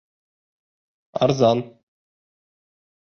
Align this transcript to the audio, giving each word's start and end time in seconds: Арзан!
Арзан! 1.23 1.59